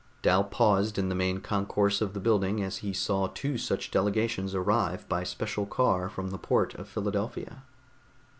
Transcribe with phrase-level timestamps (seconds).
[0.23, 4.55] Dal paused in the main concourse of the building as he saw two such delegations
[4.55, 7.61] arrive by special car from the port of Philadelphia.